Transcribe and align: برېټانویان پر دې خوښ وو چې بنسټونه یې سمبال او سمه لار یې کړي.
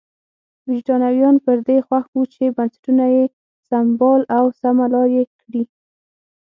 برېټانویان 0.65 1.35
پر 1.45 1.57
دې 1.67 1.77
خوښ 1.87 2.05
وو 2.13 2.23
چې 2.33 2.43
بنسټونه 2.57 3.05
یې 3.15 3.23
سمبال 3.69 4.21
او 4.37 4.45
سمه 4.61 4.85
لار 4.93 5.07
یې 5.17 5.23
کړي. 5.41 5.63